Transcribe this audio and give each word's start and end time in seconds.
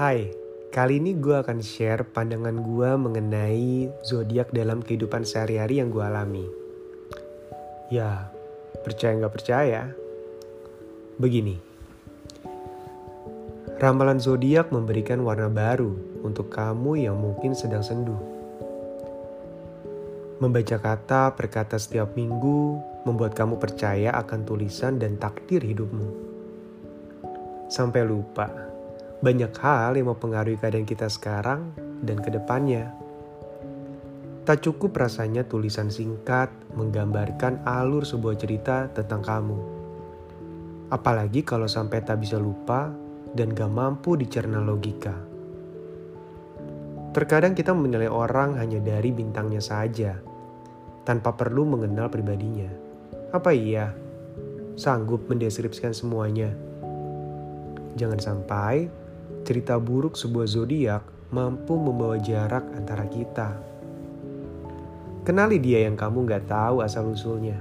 Hai, 0.00 0.32
kali 0.72 0.96
ini 0.96 1.12
gue 1.12 1.36
akan 1.36 1.60
share 1.60 2.08
pandangan 2.08 2.56
gue 2.64 2.90
mengenai 2.96 3.92
zodiak 4.00 4.48
dalam 4.48 4.80
kehidupan 4.80 5.28
sehari-hari 5.28 5.76
yang 5.76 5.92
gue 5.92 6.00
alami. 6.00 6.48
Ya, 7.92 8.32
percaya 8.80 9.12
nggak 9.20 9.34
percaya? 9.36 9.92
Begini, 11.20 11.60
ramalan 13.76 14.16
zodiak 14.16 14.72
memberikan 14.72 15.20
warna 15.20 15.52
baru 15.52 15.92
untuk 16.24 16.48
kamu 16.48 17.04
yang 17.04 17.20
mungkin 17.20 17.52
sedang 17.52 17.84
sendu. 17.84 18.16
Membaca 20.40 20.80
kata 20.80 21.36
per 21.36 21.52
kata 21.52 21.76
setiap 21.76 22.16
minggu 22.16 22.80
membuat 23.04 23.36
kamu 23.36 23.60
percaya 23.60 24.16
akan 24.16 24.48
tulisan 24.48 24.96
dan 24.96 25.20
takdir 25.20 25.60
hidupmu. 25.60 26.08
Sampai 27.68 28.08
lupa 28.08 28.69
banyak 29.20 29.52
hal 29.60 30.00
yang 30.00 30.08
mempengaruhi 30.08 30.56
keadaan 30.56 30.88
kita 30.88 31.12
sekarang 31.12 31.76
dan 32.00 32.24
ke 32.24 32.32
depannya. 32.32 32.88
Tak 34.48 34.64
cukup 34.64 34.96
rasanya 34.96 35.44
tulisan 35.44 35.92
singkat 35.92 36.48
menggambarkan 36.72 37.60
alur 37.68 38.08
sebuah 38.08 38.40
cerita 38.40 38.88
tentang 38.88 39.20
kamu. 39.20 39.58
Apalagi 40.88 41.44
kalau 41.44 41.68
sampai 41.68 42.00
tak 42.00 42.24
bisa 42.24 42.40
lupa 42.40 42.88
dan 43.36 43.52
gak 43.52 43.70
mampu 43.70 44.16
dicerna 44.16 44.58
logika. 44.58 45.14
Terkadang 47.12 47.52
kita 47.52 47.76
menilai 47.76 48.08
orang 48.08 48.56
hanya 48.56 48.80
dari 48.80 49.12
bintangnya 49.12 49.60
saja, 49.60 50.16
tanpa 51.04 51.36
perlu 51.36 51.68
mengenal 51.68 52.08
pribadinya. 52.08 52.70
Apa 53.30 53.52
iya? 53.54 53.92
Sanggup 54.74 55.28
mendeskripsikan 55.28 55.92
semuanya? 55.92 56.50
Jangan 57.98 58.18
sampai 58.18 58.99
cerita 59.40 59.80
buruk 59.80 60.14
sebuah 60.20 60.46
zodiak 60.46 61.02
mampu 61.30 61.78
membawa 61.78 62.18
jarak 62.20 62.66
antara 62.74 63.06
kita. 63.06 63.56
Kenali 65.22 65.62
dia 65.62 65.86
yang 65.86 65.94
kamu 65.94 66.26
gak 66.26 66.50
tahu 66.50 66.82
asal-usulnya. 66.82 67.60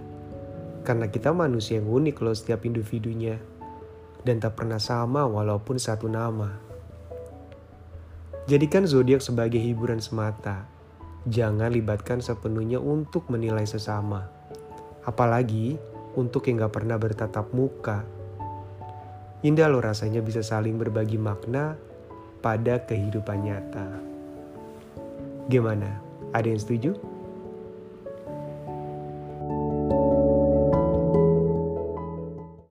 Karena 0.81 1.11
kita 1.11 1.29
manusia 1.35 1.77
yang 1.77 1.91
unik 1.91 2.17
loh 2.23 2.35
setiap 2.35 2.65
individunya. 2.65 3.37
Dan 4.25 4.41
tak 4.43 4.59
pernah 4.59 4.81
sama 4.81 5.23
walaupun 5.29 5.79
satu 5.79 6.09
nama. 6.09 6.59
Jadikan 8.49 8.89
zodiak 8.89 9.21
sebagai 9.21 9.61
hiburan 9.61 10.01
semata. 10.01 10.65
Jangan 11.29 11.69
libatkan 11.69 12.23
sepenuhnya 12.23 12.81
untuk 12.81 13.29
menilai 13.29 13.67
sesama. 13.69 14.27
Apalagi 15.05 15.77
untuk 16.17 16.49
yang 16.49 16.65
gak 16.65 16.73
pernah 16.73 16.97
bertatap 16.97 17.53
muka 17.53 18.18
Indah 19.39 19.71
loh 19.71 19.79
rasanya 19.79 20.19
bisa 20.19 20.43
saling 20.43 20.75
berbagi 20.75 21.15
makna 21.15 21.79
pada 22.43 22.83
kehidupan 22.83 23.47
nyata. 23.47 23.87
Gimana? 25.47 25.99
Ada 26.35 26.51
yang 26.51 26.61
setuju? 26.61 26.91